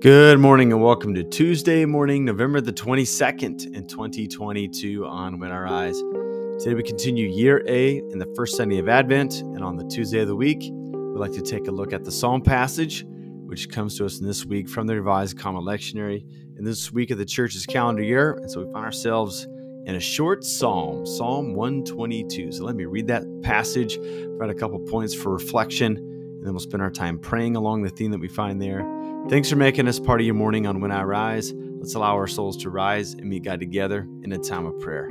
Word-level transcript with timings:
Good 0.00 0.38
morning 0.38 0.70
and 0.70 0.80
welcome 0.80 1.12
to 1.16 1.24
Tuesday 1.24 1.84
morning, 1.84 2.24
November 2.24 2.60
the 2.60 2.72
22nd 2.72 3.74
in 3.74 3.84
2022 3.88 5.04
on 5.04 5.40
When 5.40 5.50
I 5.50 5.58
Rise. 5.58 5.98
Today 6.60 6.74
we 6.74 6.84
continue 6.84 7.26
year 7.26 7.64
A 7.66 7.96
in 7.96 8.20
the 8.20 8.32
first 8.36 8.56
Sunday 8.56 8.78
of 8.78 8.88
Advent, 8.88 9.40
and 9.40 9.64
on 9.64 9.76
the 9.76 9.82
Tuesday 9.88 10.20
of 10.20 10.28
the 10.28 10.36
week, 10.36 10.60
we'd 10.60 11.18
like 11.18 11.32
to 11.32 11.42
take 11.42 11.66
a 11.66 11.72
look 11.72 11.92
at 11.92 12.04
the 12.04 12.12
Psalm 12.12 12.42
passage, 12.42 13.04
which 13.08 13.70
comes 13.70 13.98
to 13.98 14.06
us 14.06 14.20
in 14.20 14.26
this 14.28 14.46
week 14.46 14.68
from 14.68 14.86
the 14.86 14.94
Revised 14.94 15.36
Common 15.36 15.64
Lectionary 15.64 16.24
in 16.56 16.64
this 16.64 16.92
week 16.92 17.10
of 17.10 17.18
the 17.18 17.26
church's 17.26 17.66
calendar 17.66 18.04
year. 18.04 18.34
And 18.34 18.48
so 18.48 18.64
we 18.64 18.72
find 18.72 18.84
ourselves 18.84 19.48
in 19.84 19.96
a 19.96 20.00
short 20.00 20.44
psalm, 20.44 21.06
Psalm 21.06 21.54
122. 21.54 22.52
So 22.52 22.62
let 22.62 22.76
me 22.76 22.84
read 22.84 23.08
that 23.08 23.24
passage, 23.42 23.96
provide 23.96 24.50
a 24.50 24.54
couple 24.54 24.78
points 24.78 25.12
for 25.12 25.32
reflection, 25.32 25.96
and 25.96 26.46
then 26.46 26.52
we'll 26.52 26.60
spend 26.60 26.84
our 26.84 26.90
time 26.92 27.18
praying 27.18 27.56
along 27.56 27.82
the 27.82 27.90
theme 27.90 28.12
that 28.12 28.20
we 28.20 28.28
find 28.28 28.62
there 28.62 28.97
Thanks 29.28 29.50
for 29.50 29.56
making 29.56 29.88
us 29.88 30.00
part 30.00 30.22
of 30.22 30.26
your 30.26 30.34
morning 30.34 30.66
on 30.66 30.80
When 30.80 30.90
I 30.90 31.02
Rise. 31.02 31.52
Let's 31.54 31.94
allow 31.94 32.14
our 32.14 32.26
souls 32.26 32.56
to 32.62 32.70
rise 32.70 33.12
and 33.12 33.24
meet 33.24 33.44
God 33.44 33.60
together 33.60 34.08
in 34.22 34.32
a 34.32 34.38
time 34.38 34.64
of 34.64 34.80
prayer. 34.80 35.10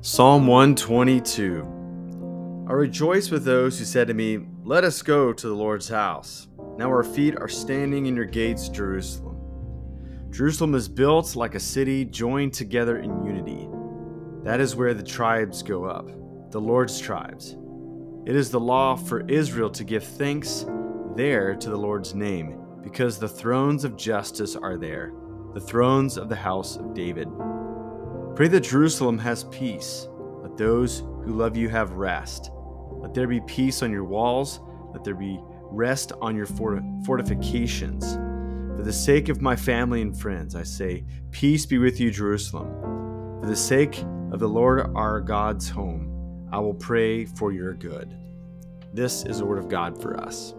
Psalm 0.00 0.46
122 0.46 2.64
I 2.66 2.72
rejoice 2.72 3.30
with 3.30 3.44
those 3.44 3.78
who 3.78 3.84
said 3.84 4.08
to 4.08 4.14
me, 4.14 4.38
Let 4.64 4.84
us 4.84 5.02
go 5.02 5.34
to 5.34 5.48
the 5.48 5.54
Lord's 5.54 5.90
house. 5.90 6.48
Now 6.78 6.88
our 6.88 7.04
feet 7.04 7.36
are 7.36 7.46
standing 7.46 8.06
in 8.06 8.16
your 8.16 8.24
gates, 8.24 8.70
Jerusalem. 8.70 9.36
Jerusalem 10.30 10.74
is 10.74 10.88
built 10.88 11.36
like 11.36 11.54
a 11.54 11.60
city 11.60 12.06
joined 12.06 12.54
together 12.54 13.00
in 13.00 13.22
unity. 13.22 13.68
That 14.44 14.60
is 14.60 14.74
where 14.74 14.92
the 14.92 15.04
tribes 15.04 15.62
go 15.62 15.84
up, 15.84 16.10
the 16.50 16.60
Lord's 16.60 16.98
tribes. 16.98 17.56
It 18.26 18.34
is 18.34 18.50
the 18.50 18.58
law 18.58 18.96
for 18.96 19.20
Israel 19.28 19.70
to 19.70 19.84
give 19.84 20.04
thanks 20.04 20.66
there 21.16 21.54
to 21.54 21.70
the 21.70 21.76
Lord's 21.76 22.14
name, 22.14 22.58
because 22.82 23.18
the 23.18 23.28
thrones 23.28 23.84
of 23.84 23.96
justice 23.96 24.56
are 24.56 24.76
there, 24.76 25.12
the 25.54 25.60
thrones 25.60 26.16
of 26.16 26.28
the 26.28 26.36
house 26.36 26.76
of 26.76 26.92
David. 26.92 27.28
Pray 28.34 28.48
that 28.48 28.64
Jerusalem 28.64 29.18
has 29.18 29.44
peace. 29.44 30.08
Let 30.42 30.56
those 30.56 31.00
who 31.00 31.34
love 31.34 31.56
you 31.56 31.68
have 31.68 31.92
rest. 31.92 32.50
Let 32.90 33.14
there 33.14 33.28
be 33.28 33.40
peace 33.42 33.82
on 33.82 33.92
your 33.92 34.04
walls. 34.04 34.60
Let 34.92 35.04
there 35.04 35.14
be 35.14 35.38
rest 35.70 36.12
on 36.20 36.34
your 36.34 36.46
fortifications. 37.04 38.14
For 38.14 38.82
the 38.82 38.92
sake 38.92 39.28
of 39.28 39.40
my 39.40 39.54
family 39.54 40.02
and 40.02 40.18
friends, 40.18 40.56
I 40.56 40.64
say, 40.64 41.04
Peace 41.30 41.64
be 41.64 41.78
with 41.78 42.00
you, 42.00 42.10
Jerusalem. 42.10 43.11
For 43.42 43.48
the 43.48 43.56
sake 43.56 44.04
of 44.30 44.38
the 44.38 44.48
Lord 44.48 44.88
our 44.94 45.20
God's 45.20 45.68
home, 45.68 46.48
I 46.52 46.60
will 46.60 46.74
pray 46.74 47.24
for 47.24 47.50
your 47.50 47.74
good. 47.74 48.16
This 48.94 49.24
is 49.24 49.38
the 49.38 49.44
word 49.44 49.58
of 49.58 49.68
God 49.68 50.00
for 50.00 50.16
us. 50.16 50.54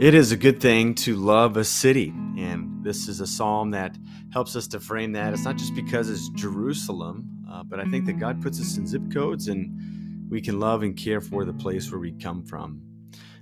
It 0.00 0.14
is 0.14 0.32
a 0.32 0.38
good 0.38 0.62
thing 0.62 0.94
to 0.94 1.16
love 1.16 1.58
a 1.58 1.64
city. 1.64 2.14
And 2.38 2.82
this 2.82 3.08
is 3.08 3.20
a 3.20 3.26
psalm 3.26 3.72
that 3.72 3.98
helps 4.32 4.56
us 4.56 4.66
to 4.68 4.80
frame 4.80 5.12
that. 5.12 5.34
It's 5.34 5.44
not 5.44 5.58
just 5.58 5.74
because 5.74 6.08
it's 6.08 6.30
Jerusalem, 6.30 7.28
uh, 7.46 7.62
but 7.62 7.78
I 7.78 7.84
think 7.84 8.06
that 8.06 8.14
God 8.14 8.40
puts 8.40 8.58
us 8.58 8.78
in 8.78 8.86
zip 8.86 9.12
codes 9.12 9.48
and 9.48 9.93
we 10.34 10.40
can 10.40 10.58
love 10.58 10.82
and 10.82 10.96
care 10.96 11.20
for 11.20 11.44
the 11.44 11.52
place 11.52 11.92
where 11.92 12.00
we 12.00 12.10
come 12.10 12.42
from. 12.42 12.82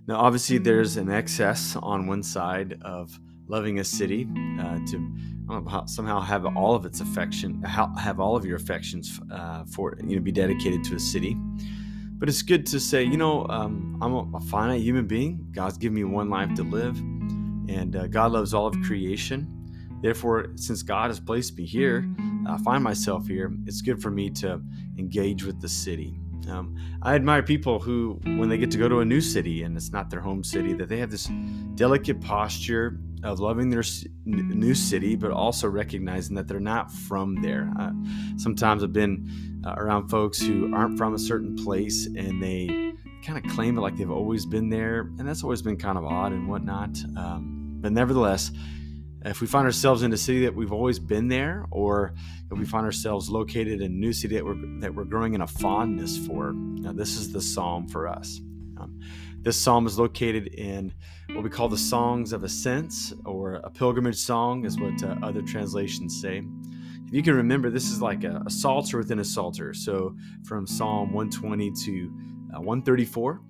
Now, 0.06 0.16
obviously, 0.16 0.58
there's 0.58 0.98
an 0.98 1.10
excess 1.10 1.74
on 1.74 2.06
one 2.06 2.22
side 2.22 2.78
of 2.82 3.18
loving 3.46 3.78
a 3.78 3.84
city 3.84 4.28
uh, 4.60 4.78
to 4.88 5.16
how, 5.70 5.86
somehow 5.86 6.20
have 6.20 6.44
all 6.54 6.74
of 6.74 6.84
its 6.84 7.00
affection, 7.00 7.62
have 7.62 8.20
all 8.20 8.36
of 8.36 8.44
your 8.44 8.56
affections 8.56 9.18
uh, 9.32 9.64
for 9.64 9.96
you 10.06 10.16
know 10.16 10.22
be 10.22 10.32
dedicated 10.32 10.84
to 10.84 10.96
a 10.96 11.00
city. 11.00 11.34
But 12.18 12.28
it's 12.28 12.42
good 12.42 12.66
to 12.66 12.78
say, 12.78 13.02
you 13.02 13.16
know, 13.16 13.46
um, 13.48 13.98
I'm 14.02 14.12
a, 14.12 14.36
a, 14.36 14.40
finite 14.40 14.82
human 14.82 15.06
being. 15.06 15.48
God's 15.50 15.78
given 15.78 15.94
me 15.94 16.04
one 16.04 16.28
life 16.28 16.52
to 16.56 16.62
live, 16.62 16.98
and 16.98 17.96
uh, 17.96 18.06
God 18.06 18.32
loves 18.32 18.52
all 18.52 18.66
of 18.66 18.74
creation. 18.82 19.48
Therefore, 20.02 20.48
since 20.56 20.82
God 20.82 21.08
has 21.08 21.18
placed 21.18 21.56
me 21.56 21.64
here, 21.64 22.06
I 22.46 22.58
find 22.58 22.84
myself 22.84 23.26
here. 23.26 23.50
It's 23.64 23.80
good 23.80 24.02
for 24.02 24.10
me 24.10 24.28
to 24.42 24.60
engage 24.98 25.42
with 25.42 25.58
the 25.58 25.70
city. 25.70 26.18
Um, 26.48 26.76
I 27.02 27.14
admire 27.14 27.42
people 27.42 27.78
who, 27.78 28.20
when 28.24 28.48
they 28.48 28.58
get 28.58 28.70
to 28.72 28.78
go 28.78 28.88
to 28.88 29.00
a 29.00 29.04
new 29.04 29.20
city 29.20 29.62
and 29.62 29.76
it's 29.76 29.92
not 29.92 30.10
their 30.10 30.20
home 30.20 30.42
city, 30.44 30.72
that 30.74 30.88
they 30.88 30.98
have 30.98 31.10
this 31.10 31.30
delicate 31.74 32.20
posture 32.20 32.98
of 33.22 33.38
loving 33.38 33.70
their 33.70 33.84
new 34.24 34.74
city, 34.74 35.14
but 35.14 35.30
also 35.30 35.68
recognizing 35.68 36.34
that 36.34 36.48
they're 36.48 36.60
not 36.60 36.90
from 36.90 37.40
there. 37.40 37.72
Uh, 37.78 37.92
sometimes 38.36 38.82
I've 38.82 38.92
been 38.92 39.62
uh, 39.64 39.74
around 39.76 40.08
folks 40.08 40.40
who 40.40 40.74
aren't 40.74 40.98
from 40.98 41.14
a 41.14 41.18
certain 41.18 41.54
place 41.56 42.06
and 42.06 42.42
they 42.42 42.92
kind 43.22 43.44
of 43.44 43.50
claim 43.52 43.78
it 43.78 43.80
like 43.80 43.96
they've 43.96 44.10
always 44.10 44.44
been 44.44 44.68
there, 44.68 45.02
and 45.18 45.28
that's 45.28 45.44
always 45.44 45.62
been 45.62 45.76
kind 45.76 45.96
of 45.96 46.04
odd 46.04 46.32
and 46.32 46.48
whatnot. 46.48 46.98
Um, 47.16 47.78
but 47.80 47.92
nevertheless, 47.92 48.50
if 49.24 49.40
we 49.40 49.46
find 49.46 49.66
ourselves 49.66 50.02
in 50.02 50.12
a 50.12 50.16
city 50.16 50.42
that 50.44 50.54
we've 50.54 50.72
always 50.72 50.98
been 50.98 51.28
there, 51.28 51.66
or 51.70 52.14
if 52.50 52.58
we 52.58 52.64
find 52.64 52.84
ourselves 52.84 53.30
located 53.30 53.80
in 53.80 53.82
a 53.82 53.88
new 53.88 54.12
city 54.12 54.36
that 54.36 54.44
we're, 54.44 54.56
that 54.80 54.94
we're 54.94 55.04
growing 55.04 55.34
in 55.34 55.42
a 55.42 55.46
fondness 55.46 56.18
for, 56.26 56.52
now 56.52 56.92
this 56.92 57.16
is 57.16 57.32
the 57.32 57.40
psalm 57.40 57.88
for 57.88 58.08
us. 58.08 58.40
Um, 58.78 58.98
this 59.40 59.60
psalm 59.60 59.86
is 59.86 59.98
located 59.98 60.48
in 60.54 60.92
what 61.32 61.44
we 61.44 61.50
call 61.50 61.68
the 61.68 61.78
Songs 61.78 62.32
of 62.32 62.44
Ascents, 62.44 63.12
or 63.24 63.54
a 63.54 63.70
pilgrimage 63.70 64.16
song, 64.16 64.64
is 64.64 64.78
what 64.78 65.02
uh, 65.02 65.16
other 65.22 65.42
translations 65.42 66.20
say. 66.20 66.42
If 67.06 67.12
you 67.12 67.22
can 67.22 67.34
remember, 67.34 67.70
this 67.70 67.90
is 67.90 68.00
like 68.00 68.24
a, 68.24 68.42
a, 68.46 68.50
psalter 68.50 68.98
within 68.98 69.18
a 69.18 69.24
psalter. 69.24 69.74
So 69.74 70.16
from 70.44 70.66
Psalm 70.66 71.12
120 71.12 71.70
to 71.84 72.12
uh, 72.54 72.60
134. 72.60 73.40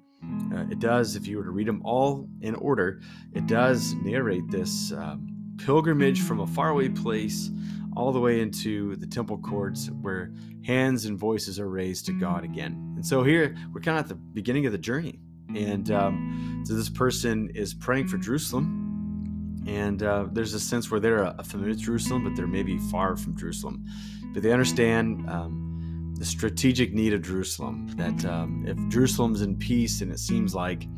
Uh, 0.55 0.65
it 0.71 0.79
does, 0.79 1.17
if 1.17 1.27
you 1.27 1.37
were 1.37 1.45
to 1.45 1.51
read 1.51 1.67
them 1.67 1.83
all 1.85 2.29
in 2.41 2.55
order, 2.55 3.01
it 3.35 3.47
does 3.47 3.95
narrate 3.95 4.49
this 4.51 4.93
um, 4.93 5.32
pilgrimage 5.65 6.23
from 6.23 6.41
a 6.41 6.47
faraway 6.47 6.89
place 6.89 7.51
all 7.97 8.13
the 8.13 8.21
way 8.21 8.41
into 8.41 8.97
the 8.97 9.07
temple 9.07 9.39
courts 9.39 9.91
where 10.01 10.33
hands 10.65 11.05
and 11.05 11.19
voices 11.19 11.59
are 11.61 11.69
raised 11.69 12.07
to 12.07 12.13
God 12.13 12.45
again. 12.45 12.93
And 12.97 13.07
so 13.07 13.23
here 13.23 13.55
we're 13.73 13.81
kind 13.81 13.99
of 13.99 14.05
at 14.05 14.09
the 14.09 14.15
beginning 14.15 14.67
of 14.67 14.73
the 14.73 14.79
journey. 14.79 15.21
And 15.55 15.91
um, 15.91 16.63
so 16.67 16.75
this 16.75 16.89
person 16.89 17.51
is 17.55 17.75
praying 17.75 18.09
for 18.09 18.17
Jerusalem. 18.17 19.65
And 19.67 20.03
uh, 20.03 20.27
there's 20.33 20.55
a 20.55 20.61
sense 20.61 20.91
where 20.91 20.99
they're 20.99 21.23
a 21.23 21.45
familiar 21.45 21.71
with 21.71 21.81
Jerusalem, 21.81 22.25
but 22.25 22.35
they're 22.35 22.47
maybe 22.47 22.79
far 22.79 23.17
from 23.17 23.37
Jerusalem. 23.37 23.85
But 24.33 24.43
they 24.43 24.53
understand 24.53 25.29
um, 25.29 26.15
the 26.19 26.25
strategic 26.25 26.95
need 26.95 27.13
of 27.13 27.23
Jerusalem. 27.23 27.89
That 27.97 28.25
um, 28.25 28.65
if 28.67 28.77
Jerusalem's 28.89 29.43
in 29.43 29.57
peace 29.57 30.01
and 30.01 30.11
it 30.11 30.19
seems 30.19 30.55
like 30.55 30.89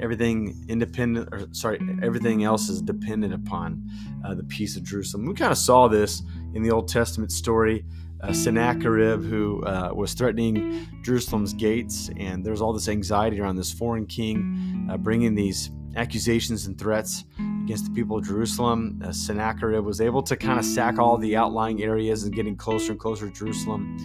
everything 0.00 0.64
independent 0.68 1.28
or 1.32 1.46
sorry 1.52 1.80
everything 2.02 2.44
else 2.44 2.68
is 2.68 2.80
dependent 2.80 3.34
upon 3.34 3.82
uh, 4.24 4.34
the 4.34 4.44
peace 4.44 4.76
of 4.76 4.84
jerusalem. 4.84 5.26
We 5.26 5.34
kind 5.34 5.52
of 5.52 5.58
saw 5.58 5.88
this 5.88 6.22
in 6.54 6.62
the 6.62 6.70
old 6.70 6.88
testament 6.88 7.32
story 7.32 7.84
uh, 8.22 8.32
sennacherib 8.32 9.22
who 9.22 9.62
uh, 9.64 9.90
was 9.94 10.12
threatening 10.14 10.86
jerusalem's 11.02 11.52
gates 11.52 12.10
and 12.18 12.44
there's 12.44 12.60
all 12.60 12.72
this 12.72 12.88
anxiety 12.88 13.40
around 13.40 13.56
this 13.56 13.72
foreign 13.72 14.06
king 14.06 14.88
uh, 14.90 14.96
bringing 14.96 15.34
these 15.34 15.70
accusations 15.96 16.66
and 16.66 16.78
threats 16.78 17.24
against 17.64 17.84
the 17.84 17.90
people 17.90 18.18
of 18.18 18.24
jerusalem. 18.24 19.00
Uh, 19.04 19.12
sennacherib 19.12 19.84
was 19.84 20.00
able 20.00 20.22
to 20.22 20.36
kind 20.36 20.58
of 20.58 20.64
sack 20.64 20.98
all 20.98 21.16
the 21.16 21.36
outlying 21.36 21.82
areas 21.82 22.24
and 22.24 22.34
getting 22.34 22.56
closer 22.56 22.92
and 22.92 23.00
closer 23.00 23.26
to 23.26 23.32
jerusalem. 23.32 23.96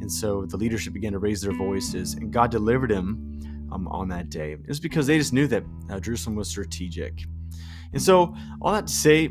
And 0.00 0.12
so 0.12 0.46
the 0.46 0.56
leadership 0.56 0.92
began 0.92 1.12
to 1.12 1.18
raise 1.18 1.40
their 1.40 1.52
voices 1.52 2.14
and 2.14 2.32
god 2.32 2.50
delivered 2.50 2.90
him 2.90 3.35
um, 3.72 3.88
on 3.88 4.08
that 4.08 4.30
day. 4.30 4.52
It 4.52 4.68
was 4.68 4.80
because 4.80 5.06
they 5.06 5.18
just 5.18 5.32
knew 5.32 5.46
that 5.48 5.64
uh, 5.90 6.00
Jerusalem 6.00 6.36
was 6.36 6.48
strategic. 6.48 7.24
And 7.92 8.02
so, 8.02 8.34
all 8.60 8.72
that 8.72 8.88
to 8.88 8.92
say 8.92 9.30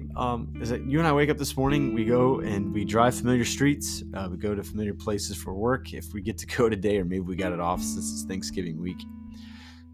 is 0.62 0.70
that 0.70 0.86
you 0.88 1.00
and 1.00 1.08
I 1.08 1.12
wake 1.12 1.30
up 1.30 1.38
this 1.38 1.58
morning, 1.58 1.94
we 1.94 2.06
go 2.06 2.40
and 2.40 2.74
we 2.74 2.86
drive 2.86 3.14
familiar 3.14 3.46
streets, 3.46 4.04
uh, 4.14 4.28
we 4.32 4.38
go 4.38 4.56
to 4.56 4.64
familiar 4.64 4.94
places 4.94 5.38
for 5.38 5.54
work. 5.54 5.94
If 5.94 6.14
we 6.14 6.22
get 6.22 6.38
to 6.40 6.46
go 6.58 6.70
today, 6.70 6.98
or 6.98 7.06
maybe 7.06 7.22
we 7.22 7.36
got 7.36 7.52
it 7.52 7.60
off 7.60 7.82
since 7.82 8.12
it's 8.12 8.24
Thanksgiving 8.24 8.82
week. 8.82 9.04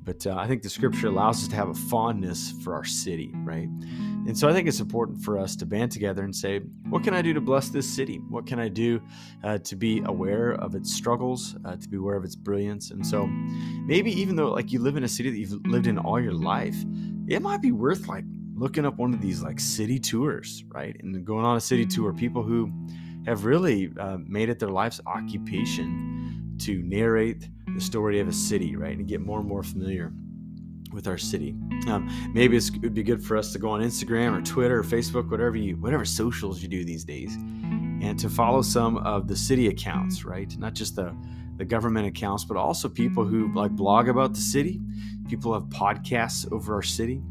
But 0.04 0.26
uh, 0.26 0.36
I 0.36 0.48
think 0.48 0.64
the 0.64 0.70
scripture 0.70 1.08
allows 1.08 1.44
us 1.44 1.48
to 1.50 1.56
have 1.56 1.70
a 1.70 1.74
fondness 1.74 2.54
for 2.64 2.74
our 2.74 2.84
city, 2.84 3.32
right? 3.44 3.70
And 4.28 4.38
so 4.38 4.48
I 4.48 4.54
think 4.54 4.68
it's 4.68 4.80
important 4.80 5.24
for 5.24 5.40
us 5.40 5.56
to 5.58 5.66
band 5.66 5.92
together 5.92 6.24
and 6.24 6.36
say, 6.36 6.60
what 6.90 7.04
can 7.04 7.14
I 7.14 7.24
do 7.24 7.34
to 7.34 7.42
bless 7.42 7.70
this 7.70 7.92
city? 7.92 8.18
What 8.30 8.46
can 8.46 8.60
I 8.60 8.68
do 8.68 9.02
uh, 9.44 9.58
to 9.60 9.76
be 9.76 10.04
aware 10.06 10.52
of 10.52 10.76
its 10.76 10.94
struggles, 10.94 11.56
uh, 11.66 11.76
to 11.76 11.90
be 11.90 11.98
aware 11.98 12.16
of 12.16 12.24
its 12.24 12.36
brilliance? 12.36 12.92
And 12.92 13.06
so 13.06 13.26
maybe 13.26 14.12
even 14.12 14.36
though 14.36 14.52
like 14.52 14.72
you 14.72 14.80
live 14.80 14.96
in 14.96 15.04
a 15.04 15.08
city 15.08 15.32
that 15.32 15.38
you've 15.38 15.66
lived 15.66 15.88
in 15.88 15.98
all 15.98 16.20
your 16.20 16.34
life, 16.34 16.76
it 17.28 17.42
might 17.42 17.62
be 17.62 17.72
worth 17.72 18.08
like 18.08 18.24
looking 18.54 18.86
up 18.86 18.98
one 18.98 19.12
of 19.12 19.22
these 19.22 19.42
like 19.42 19.60
city 19.60 20.00
tours, 20.00 20.64
right? 20.68 20.96
And 21.02 21.26
going 21.26 21.44
on 21.44 21.58
a 21.58 21.62
city 21.62 21.86
tour, 21.86 22.14
people 22.14 22.44
who 22.44 22.72
have 23.26 23.46
really 23.46 23.92
uh, 24.00 24.18
made 24.28 24.50
it 24.50 24.60
their 24.60 24.70
life's 24.70 25.02
occupation 25.08 26.56
to 26.60 26.84
narrate 26.84 27.50
the 27.74 27.82
story 27.82 28.20
of 28.20 28.28
a 28.28 28.34
city, 28.34 28.76
right? 28.76 28.96
And 28.96 29.08
get 29.08 29.20
more 29.20 29.40
and 29.40 29.48
more 29.48 29.64
familiar 29.64 30.14
with 30.94 31.08
our 31.08 31.18
city. 31.18 31.56
Um, 31.88 32.10
maybe 32.34 32.58
it 32.58 32.70
would 32.82 32.94
be 32.94 33.04
good 33.04 33.24
for 33.24 33.38
us 33.38 33.52
to 33.54 33.60
go 33.60 33.70
on 33.70 33.82
Instagram 33.82 34.38
or 34.38 34.42
Twitter 34.42 34.80
or 34.80 34.84
Facebook, 34.84 35.30
whatever 35.30 35.56
you, 35.56 35.76
whatever 35.78 36.06
socials 36.06 36.62
you 36.62 36.68
do 36.68 36.84
these 36.84 37.04
days, 37.04 37.36
and 37.36 38.18
to 38.20 38.30
follow 38.30 38.62
some 38.62 38.98
of 38.98 39.28
the 39.28 39.36
city 39.36 39.68
accounts, 39.68 40.26
right? 40.26 40.58
Not 40.58 40.74
just 40.74 40.96
the 40.96 41.16
the 41.58 41.66
government 41.66 42.08
accounts, 42.08 42.44
but 42.44 42.58
also 42.58 42.90
people 42.90 43.24
who 43.24 43.54
like 43.54 43.72
blog 43.72 44.08
about 44.08 44.34
the 44.34 44.40
city. 44.40 44.82
People 45.30 45.54
have 45.54 45.64
podcasts 45.66 46.52
over 46.52 46.74
our 46.74 46.82
city, 46.82 47.22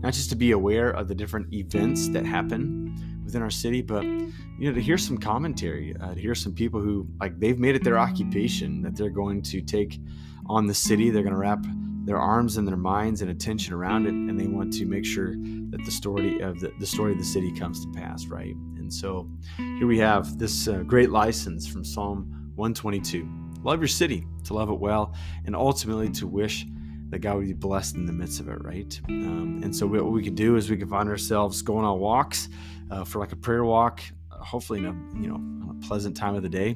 not 0.00 0.12
just 0.12 0.28
to 0.28 0.36
be 0.36 0.50
aware 0.50 0.90
of 0.90 1.08
the 1.08 1.14
different 1.14 1.52
events 1.54 2.08
that 2.08 2.26
happen 2.26 3.22
within 3.24 3.40
our 3.40 3.50
city, 3.50 3.80
but 3.80 4.04
you 4.04 4.68
know 4.68 4.72
to 4.72 4.80
hear 4.82 4.98
some 4.98 5.16
commentary, 5.16 5.96
uh, 6.00 6.14
to 6.14 6.20
hear 6.20 6.34
some 6.34 6.52
people 6.52 6.80
who 6.80 7.08
like 7.20 7.38
they've 7.40 7.58
made 7.58 7.76
it 7.76 7.84
their 7.84 7.98
occupation 7.98 8.82
that 8.82 8.94
they're 8.94 9.10
going 9.10 9.40
to 9.42 9.60
take 9.60 9.98
on 10.46 10.66
the 10.66 10.74
city. 10.74 11.10
They're 11.10 11.22
going 11.22 11.34
to 11.34 11.40
wrap 11.40 11.64
their 12.08 12.18
arms 12.18 12.56
and 12.56 12.66
their 12.66 12.76
minds 12.76 13.20
and 13.20 13.30
attention 13.30 13.74
around 13.74 14.06
it, 14.06 14.14
and 14.14 14.40
they 14.40 14.46
want 14.46 14.72
to 14.72 14.86
make 14.86 15.04
sure 15.04 15.34
that 15.70 15.84
the 15.84 15.90
story 15.90 16.40
of 16.40 16.58
the, 16.58 16.72
the 16.80 16.86
story 16.86 17.12
of 17.12 17.18
the 17.18 17.24
city 17.24 17.52
comes 17.52 17.84
to 17.84 17.92
pass, 17.92 18.26
right? 18.26 18.54
And 18.54 18.92
so 18.92 19.28
here 19.58 19.86
we 19.86 19.98
have 19.98 20.38
this 20.38 20.68
uh, 20.68 20.78
great 20.84 21.10
license 21.10 21.66
from 21.66 21.84
Psalm 21.84 22.50
122. 22.56 23.28
Love 23.62 23.80
your 23.80 23.88
city, 23.88 24.26
to 24.44 24.54
love 24.54 24.70
it 24.70 24.80
well, 24.80 25.14
and 25.44 25.54
ultimately 25.54 26.08
to 26.12 26.26
wish 26.26 26.64
that 27.10 27.18
God 27.18 27.36
would 27.36 27.46
be 27.46 27.52
blessed 27.52 27.96
in 27.96 28.06
the 28.06 28.12
midst 28.12 28.40
of 28.40 28.48
it, 28.48 28.64
right? 28.64 28.98
Um, 29.08 29.60
and 29.62 29.76
so 29.76 29.86
what 29.86 30.10
we 30.10 30.22
could 30.22 30.34
do 30.34 30.56
is 30.56 30.70
we 30.70 30.78
could 30.78 30.88
find 30.88 31.10
ourselves 31.10 31.60
going 31.60 31.84
on 31.84 31.98
walks 31.98 32.48
uh, 32.90 33.04
for 33.04 33.18
like 33.18 33.32
a 33.32 33.36
prayer 33.36 33.64
walk, 33.64 34.00
uh, 34.32 34.42
hopefully 34.42 34.78
in 34.78 34.86
a 34.86 35.20
you 35.20 35.28
know 35.28 35.70
a 35.70 35.86
pleasant 35.86 36.16
time 36.16 36.34
of 36.34 36.42
the 36.42 36.48
day, 36.48 36.74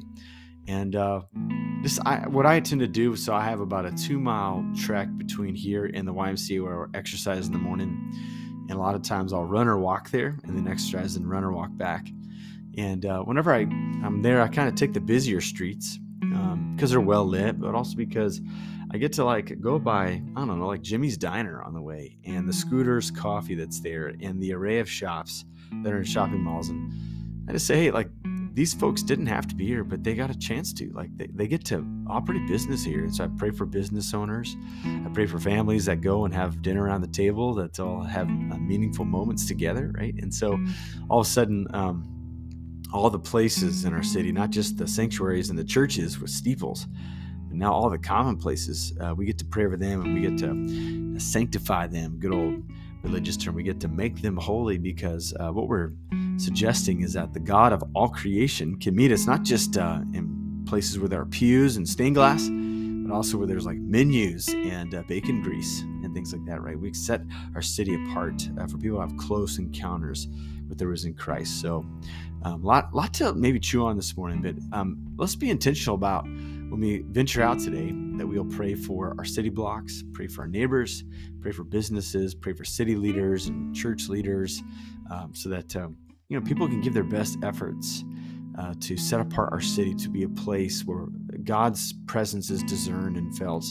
and 0.69 0.95
uh, 0.95 1.23
this 1.83 1.99
I, 2.07 2.27
what 2.29 2.47
I 2.47 2.61
tend 2.61 2.81
to 2.81 2.87
do. 2.87 3.17
So 3.17 3.35
I 3.35 3.43
have 3.43 3.61
about 3.61 3.85
a 3.85 3.93
two 3.93 4.19
mile 4.19 4.65
trek 4.79 5.09
between 5.17 5.55
here 5.55 5.91
and 5.93 6.07
the 6.07 6.15
YMCA 6.15 6.63
where 6.63 6.85
I 6.85 6.97
exercise 6.97 7.47
in 7.47 7.53
the 7.53 7.59
morning, 7.59 8.13
and 8.69 8.73
a 8.73 8.79
lot 8.79 8.95
of 8.95 9.03
times 9.03 9.33
I'll 9.33 9.45
run 9.45 9.69
or 9.69 9.79
walk 9.79 10.11
there, 10.11 10.39
and 10.45 10.57
then 10.57 10.69
exercise 10.69 11.17
and 11.17 11.29
run 11.29 11.45
or 11.45 11.53
walk 11.53 11.77
back. 11.77 12.07
And 12.79 13.05
uh, 13.05 13.23
whenever 13.23 13.53
I, 13.53 13.61
I'm 13.61 14.23
there, 14.23 14.41
I 14.41 14.49
kind 14.49 14.69
of 14.69 14.75
take 14.75 14.93
the 14.93 15.01
busier 15.01 15.41
streets 15.41 15.99
because 16.21 16.41
um, 16.53 16.77
they're 16.77 17.01
well 17.01 17.27
lit, 17.27 17.61
but 17.61 17.75
also 17.75 17.97
because 17.97 18.41
I 18.93 18.99
get 18.99 19.13
to 19.15 19.25
like 19.25 19.61
go 19.61 19.79
by, 19.79 20.23
I 20.37 20.45
don't 20.45 20.59
know, 20.59 20.67
like 20.67 20.83
Jimmy's 20.83 21.17
Diner 21.17 21.63
on 21.63 21.75
the 21.75 21.83
way 21.83 22.19
and 22.25 22.49
the 22.49 22.53
Scooters 22.53 23.11
Coffee 23.11 23.55
that's 23.55 23.81
there 23.81 24.15
and 24.21 24.41
the 24.41 24.53
array 24.55 24.79
of 24.79 24.89
shops 24.89 25.45
that 25.83 25.93
are 25.93 25.99
in 25.99 26.05
shopping 26.05 26.41
malls. 26.41 26.69
And 26.69 26.93
I 27.49 27.53
just 27.53 27.67
say, 27.67 27.77
hey, 27.77 27.91
like 27.91 28.09
these 28.55 28.75
folks 28.75 29.03
didn't 29.03 29.27
have 29.27 29.47
to 29.49 29.55
be 29.55 29.67
here, 29.67 29.83
but 29.83 30.05
they 30.05 30.15
got 30.15 30.31
a 30.31 30.39
chance 30.39 30.73
to. 30.75 30.91
Like 30.93 31.17
they, 31.17 31.29
they 31.33 31.47
get 31.47 31.65
to 31.67 31.87
operate 32.07 32.47
business 32.47 32.85
here. 32.85 33.05
And 33.05 33.15
so 33.15 33.25
I 33.25 33.29
pray 33.37 33.51
for 33.51 33.65
business 33.65 34.13
owners. 34.13 34.57
I 34.85 35.09
pray 35.13 35.27
for 35.27 35.39
families 35.39 35.87
that 35.87 36.01
go 36.01 36.25
and 36.25 36.35
have 36.35 36.61
dinner 36.61 36.85
around 36.85 37.01
the 37.01 37.09
table 37.09 37.55
that 37.55 37.81
all 37.81 38.03
have 38.03 38.29
uh, 38.29 38.59
meaningful 38.59 39.05
moments 39.05 39.47
together, 39.47 39.93
right? 39.97 40.15
And 40.19 40.33
so 40.33 40.59
all 41.09 41.21
of 41.21 41.27
a 41.27 41.31
sudden, 41.31 41.67
um, 41.75 42.09
all 42.93 43.09
the 43.09 43.19
places 43.19 43.85
in 43.85 43.95
our 43.95 44.03
city, 44.03 44.33
not 44.33 44.51
just 44.51 44.77
the 44.77 44.87
sanctuaries 44.87 45.49
and 45.49 45.59
the 45.59 45.65
churches 45.65 46.19
with 46.21 46.31
steeples, 46.31 46.87
but 47.49 47.57
now 47.57 47.73
all 47.73 47.89
the 47.89 47.99
common 47.99 48.37
places, 48.37 48.93
uh, 49.01 49.15
we 49.15 49.25
get 49.25 49.39
to 49.39 49.47
pray 49.47 49.65
for 49.65 49.79
them 49.79 50.03
and 50.03 50.15
we 50.15 50.21
get 50.21 50.37
to 50.39 51.19
sanctify 51.19 51.87
them. 51.87 52.19
Good 52.19 52.35
old 52.35 52.63
religious 53.03 53.37
term. 53.39 53.55
We 53.55 53.63
get 53.63 53.81
to 53.81 53.89
make 53.89 54.21
them 54.21 54.37
holy 54.37 54.77
because 54.77 55.35
uh, 55.41 55.51
what 55.51 55.69
we're 55.69 55.93
suggesting 56.43 57.03
is 57.03 57.13
that 57.13 57.33
the 57.33 57.41
God 57.41 57.73
of 57.73 57.85
all 57.95 58.09
creation 58.09 58.77
can 58.79 58.97
meet 58.97 59.13
us 59.13 59.27
not 59.27 59.43
just 59.43 59.77
uh, 59.77 60.01
in 60.13 60.65
places 60.67 60.99
where 60.99 61.09
there 61.09 61.21
are 61.21 61.27
pews 61.27 61.77
and 61.77 61.89
stained 61.89 62.17
glass, 62.17 62.49
but 62.49 63.15
also 63.15 63.37
where 63.39 63.47
there's 63.47 63.67
like 63.67 63.79
menus 63.79 64.49
and 64.49 64.95
uh, 64.95 65.03
bacon 65.07 65.43
grease 65.43 65.83
and 65.83 66.15
things 66.15 66.33
like 66.33 66.45
that, 66.47 66.61
right? 66.63 66.79
We 66.79 66.93
set 66.95 67.21
our 67.55 67.63
city 67.63 67.95
apart 67.95 68.49
uh, 68.59 68.67
for 68.67 68.79
people 68.79 68.99
to 68.99 69.07
have 69.07 69.17
close 69.17 69.59
encounters 69.59 70.29
with 70.69 70.79
the 70.79 70.87
risen 70.87 71.15
Christ. 71.15 71.61
So, 71.61 71.85
um, 72.45 72.63
lot, 72.63 72.93
lot 72.95 73.15
to 73.15 73.35
maybe 73.35 73.61
chew 73.61 73.85
on 73.85 73.97
this 73.97 74.17
morning, 74.17 74.43
but 74.43 74.57
um, 74.77 74.99
let's 75.17 75.37
be 75.37 75.51
intentional 75.51 75.95
about 75.95 76.25
when 76.25 76.81
we 76.81 77.03
venture 77.11 77.43
out 77.43 77.61
today 77.61 77.93
that 78.17 78.27
we'll 78.27 78.45
pray 78.47 78.75
for 78.75 79.15
our 79.19 79.25
city 79.25 79.51
blocks, 79.51 80.03
pray 80.13 80.27
for 80.27 80.43
our 80.43 80.49
neighbors, 80.49 81.05
pray 81.41 81.53
for 81.53 81.65
businesses, 81.65 82.35
pray 82.35 82.53
for 82.53 82.65
city 82.65 82.97
leaders 82.97 83.47
and 83.49 83.75
church 83.77 84.09
leaders, 84.09 84.63
um, 85.11 85.33
so 85.35 85.49
that 85.51 85.77
um, 85.77 85.97
you 86.33 86.41
know 86.41 86.47
people 86.47 86.67
can 86.67 86.81
give 86.81 86.95
their 86.95 87.05
best 87.05 87.37
efforts 87.43 88.05
uh, 88.59 88.73
to 88.81 88.97
set 88.97 89.21
apart 89.21 89.51
our 89.53 89.61
city 89.61 89.95
to 89.95 90.09
be 90.09 90.23
a 90.23 90.29
place 90.31 90.83
where 90.83 91.09
God's 91.45 91.93
presence 92.07 92.49
is 92.49 92.63
discerned 92.63 93.19
and 93.19 93.37
felt, 93.37 93.67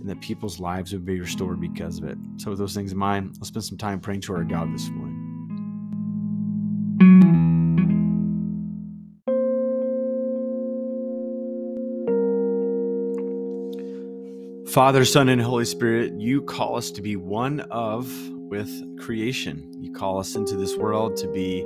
and 0.00 0.06
that 0.06 0.20
people's 0.20 0.60
lives 0.60 0.92
would 0.92 1.06
be 1.06 1.18
restored 1.18 1.62
because 1.62 1.96
of 1.96 2.04
it. 2.04 2.18
So, 2.36 2.50
with 2.50 2.58
those 2.58 2.74
things 2.74 2.92
in 2.92 2.98
mind, 2.98 3.36
let's 3.38 3.48
spend 3.48 3.64
some 3.64 3.78
time 3.78 4.00
praying 4.00 4.20
to 4.22 4.34
our 4.34 4.44
God 4.44 4.74
this 4.74 4.90
morning. 4.90 5.22
Father, 14.66 15.06
Son, 15.06 15.30
and 15.30 15.40
Holy 15.40 15.64
Spirit, 15.64 16.20
you 16.20 16.42
call 16.42 16.76
us 16.76 16.90
to 16.90 17.00
be 17.00 17.16
one 17.16 17.60
of 17.60 18.12
with 18.54 19.00
creation. 19.00 19.68
You 19.82 19.92
call 19.92 20.20
us 20.20 20.36
into 20.36 20.56
this 20.56 20.76
world 20.76 21.16
to 21.16 21.26
be 21.26 21.62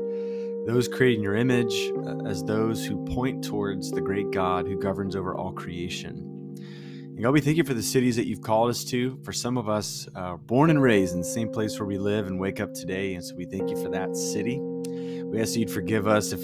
those 0.67 0.89
created 0.89 1.19
in 1.19 1.23
your 1.23 1.37
image 1.37 1.93
uh, 2.07 2.25
as 2.27 2.43
those 2.43 2.83
who 2.87 3.05
point 3.05 3.45
towards 3.45 3.91
the 3.91 4.01
great 4.01 4.31
God 4.31 4.67
who 4.67 4.79
governs 4.79 5.15
over 5.15 5.35
all 5.35 5.53
creation. 5.53 6.57
And 7.05 7.23
God, 7.23 7.33
we 7.33 7.43
thank 7.43 7.59
you 7.59 7.65
for 7.65 7.75
the 7.75 7.83
cities 7.83 8.17
that 8.17 8.27
you've 8.27 8.41
called 8.41 8.71
us 8.71 8.85
to. 8.85 9.19
For 9.23 9.35
some 9.35 9.59
of 9.59 9.69
us, 9.69 10.09
uh, 10.15 10.37
born 10.37 10.71
and 10.71 10.81
raised 10.81 11.13
in 11.13 11.21
the 11.21 11.27
same 11.27 11.51
place 11.51 11.79
where 11.79 11.87
we 11.87 11.99
live 11.99 12.27
and 12.27 12.41
wake 12.41 12.59
up 12.59 12.73
today. 12.73 13.13
And 13.13 13.23
so 13.23 13.35
we 13.35 13.45
thank 13.45 13.69
you 13.69 13.77
for 13.83 13.91
that 13.91 14.17
city. 14.17 14.59
We 14.59 15.43
ask 15.43 15.57
you'd 15.57 15.71
forgive 15.71 16.07
us 16.07 16.33
if 16.33 16.41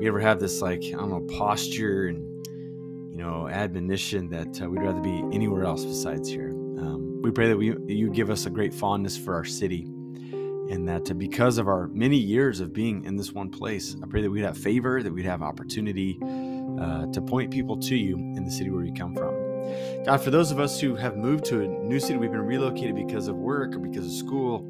we 0.00 0.08
ever 0.08 0.18
have 0.18 0.40
this, 0.40 0.60
like, 0.60 0.82
I 0.82 0.98
don't 0.98 1.10
know, 1.10 1.38
posture 1.38 2.08
and 2.08 2.44
you 2.46 3.22
know, 3.22 3.48
admonition 3.48 4.30
that 4.30 4.60
uh, 4.60 4.68
we'd 4.68 4.82
rather 4.82 5.00
be 5.00 5.22
anywhere 5.32 5.62
else 5.62 5.84
besides 5.84 6.28
here. 6.28 6.55
We 7.26 7.32
pray 7.32 7.48
that 7.48 7.56
we, 7.56 7.76
you 7.92 8.08
give 8.10 8.30
us 8.30 8.46
a 8.46 8.50
great 8.50 8.72
fondness 8.72 9.16
for 9.16 9.34
our 9.34 9.44
city 9.44 9.82
and 10.70 10.88
that 10.88 11.18
because 11.18 11.58
of 11.58 11.66
our 11.66 11.88
many 11.88 12.16
years 12.16 12.60
of 12.60 12.72
being 12.72 13.02
in 13.02 13.16
this 13.16 13.32
one 13.32 13.50
place, 13.50 13.96
I 14.00 14.06
pray 14.06 14.22
that 14.22 14.30
we'd 14.30 14.44
have 14.44 14.56
favor, 14.56 15.02
that 15.02 15.12
we'd 15.12 15.24
have 15.24 15.42
opportunity 15.42 16.20
uh, 16.22 17.06
to 17.06 17.20
point 17.20 17.50
people 17.50 17.78
to 17.78 17.96
you 17.96 18.14
in 18.14 18.44
the 18.44 18.50
city 18.52 18.70
where 18.70 18.84
we 18.84 18.92
come 18.92 19.12
from. 19.12 19.34
God, 20.04 20.18
for 20.18 20.30
those 20.30 20.52
of 20.52 20.60
us 20.60 20.80
who 20.80 20.94
have 20.94 21.16
moved 21.16 21.44
to 21.46 21.62
a 21.62 21.66
new 21.66 21.98
city, 21.98 22.16
we've 22.16 22.30
been 22.30 22.46
relocated 22.46 22.94
because 22.94 23.26
of 23.26 23.34
work 23.34 23.74
or 23.74 23.80
because 23.80 24.06
of 24.06 24.12
school. 24.12 24.60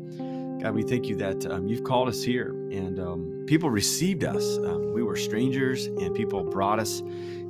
God, 0.63 0.75
we 0.75 0.83
thank 0.83 1.09
you 1.09 1.17
that 1.17 1.45
um, 1.45 1.69
you've 1.69 1.85
called 1.85 2.09
us 2.09 2.23
here 2.23 2.53
and 2.73 2.99
um, 2.99 3.45
people 3.47 3.69
received 3.69 4.25
us. 4.25 4.57
Um, 4.57 4.95
we 4.95 5.03
were 5.03 5.17
strangers 5.17 5.89
and 5.89 6.15
people 6.15 6.43
brought 6.43 6.79
us 6.79 7.01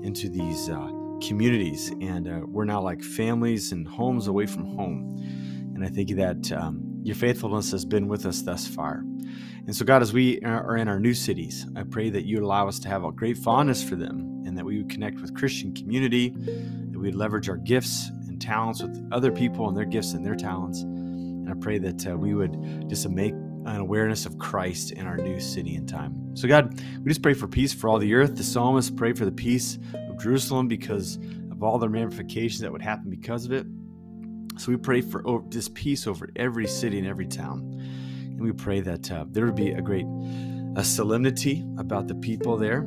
into 0.03 0.29
these 0.29 0.69
uh, 0.69 0.91
communities, 1.21 1.91
and 2.01 2.29
uh, 2.29 2.41
we're 2.47 2.65
now 2.65 2.81
like 2.81 3.03
families 3.03 3.73
and 3.73 3.87
homes 3.87 4.27
away 4.27 4.47
from 4.47 4.65
home. 4.65 5.17
And 5.75 5.85
I 5.85 5.89
think 5.89 6.11
that 6.17 6.53
um, 6.53 7.01
your 7.03 7.17
faithfulness 7.17 7.71
has 7.73 7.85
been 7.85 8.09
with 8.09 8.27
us 8.27 8.43
thus 8.43 8.67
far. 8.67 9.05
And 9.67 9.75
so, 9.75 9.85
God, 9.85 10.01
as 10.01 10.13
we 10.13 10.41
are 10.41 10.77
in 10.77 10.89
our 10.89 11.01
new 11.01 11.15
cities, 11.15 11.67
I 11.77 11.83
pray 11.83 12.09
that 12.11 12.25
you 12.25 12.45
allow 12.45 12.69
us 12.69 12.79
to 12.81 12.89
have 12.89 13.05
a 13.05 13.11
great 13.11 13.37
fondness 13.37 13.83
for 13.83 13.97
them 13.97 14.43
and 14.47 14.57
that 14.57 14.65
we 14.65 14.79
would 14.79 14.91
connect 14.91 15.21
with 15.21 15.35
Christian 15.35 15.75
community, 15.75 16.31
that 16.31 16.99
we'd 16.99 17.17
leverage 17.17 17.49
our 17.49 17.57
gifts 17.57 18.09
and 18.29 18.41
talents 18.41 18.81
with 18.81 19.09
other 19.11 19.33
people 19.33 19.69
and 19.69 19.77
their 19.77 19.85
gifts 19.85 20.13
and 20.13 20.25
their 20.25 20.37
talents. 20.37 20.83
And 20.83 21.51
I 21.51 21.55
pray 21.61 21.79
that 21.79 22.07
uh, 22.07 22.17
we 22.17 22.35
would 22.35 22.89
just 22.89 23.09
make 23.09 23.33
an 23.33 23.81
awareness 23.81 24.25
of 24.25 24.39
Christ 24.39 24.93
in 24.93 25.07
our 25.07 25.17
new 25.17 25.41
city 25.41 25.75
and 25.75 25.89
time. 25.89 26.37
So, 26.37 26.47
God, 26.47 26.81
we 27.03 27.09
just 27.09 27.23
pray 27.23 27.35
for 27.35 27.49
peace 27.49 27.75
for 27.75 27.89
all 27.89 27.99
the 27.99 28.15
earth. 28.15 28.37
The 28.37 28.45
psalmist 28.45 28.95
prayed 28.97 29.19
for 29.19 29.25
the 29.25 29.33
peace 29.33 29.79
Jerusalem 30.21 30.69
because 30.69 31.19
of 31.51 31.63
all 31.63 31.79
the 31.79 31.89
ramifications 31.89 32.61
that 32.61 32.73
would 32.73 32.83
happen 32.83 33.11
because 33.11 33.45
of 33.45 33.53
it. 33.53 33.67
So, 34.59 34.73
we 34.73 34.79
pray 34.79 35.03
for 35.03 35.23
this 35.49 35.69
peace 35.69 36.07
over 36.07 36.31
every 36.37 36.67
city 36.67 36.99
and 36.99 37.07
every 37.07 37.27
town. 37.27 37.61
And 38.23 38.41
we 38.41 38.53
pray 38.53 38.81
that 38.81 39.11
uh, 39.11 39.27
there 39.31 39.45
would 39.45 39.55
be 39.55 39.73
a 39.73 39.83
great 39.83 40.07
a 40.77 40.85
solemnity 40.85 41.65
about 41.79 42.07
the 42.07 42.15
people 42.15 42.57
there, 42.59 42.87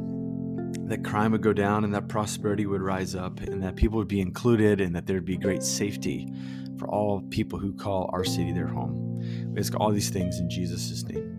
that 0.86 1.04
crime 1.04 1.32
would 1.32 1.42
go 1.42 1.54
down 1.54 1.84
and 1.84 1.94
that 1.94 2.08
prosperity 2.08 2.68
would 2.68 2.82
rise 2.82 3.16
up, 3.16 3.40
and 3.42 3.64
that 3.64 3.76
people 3.76 3.98
would 3.98 4.08
be 4.08 4.22
included, 4.22 4.80
and 4.80 4.96
that 4.96 5.08
there 5.08 5.16
would 5.16 5.26
be 5.26 5.38
great 5.38 5.64
safety 5.64 6.32
for 6.78 6.88
all 6.88 7.22
people 7.30 7.58
who 7.58 7.74
call 7.74 8.10
our 8.14 8.24
city 8.24 8.52
their 8.52 8.68
home. 8.68 9.52
We 9.52 9.60
ask 9.60 9.76
all 9.76 9.92
these 9.92 10.10
things 10.10 10.40
in 10.40 10.50
Jesus' 10.50 11.04
name. 11.04 11.39